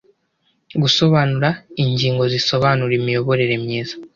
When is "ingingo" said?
1.83-2.23